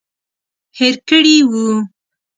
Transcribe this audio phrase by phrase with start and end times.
[0.77, 1.65] هېر کړي وو.